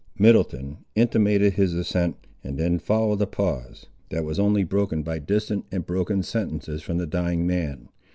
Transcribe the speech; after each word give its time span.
Middleton 0.17 0.79
intimated 0.95 1.53
his 1.53 1.75
assent, 1.75 2.15
and 2.43 2.57
then 2.57 2.79
followed 2.79 3.21
a 3.21 3.27
pause, 3.27 3.85
that 4.09 4.25
was 4.25 4.39
only 4.39 4.63
broken 4.63 5.03
by 5.03 5.19
distant 5.19 5.65
and 5.71 5.85
broken 5.85 6.23
sentences 6.23 6.81
from 6.81 6.97
the 6.97 7.05
dying 7.05 7.45
man. 7.45 7.87